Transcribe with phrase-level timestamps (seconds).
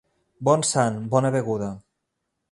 [0.47, 1.67] Bon sant, bona beguda.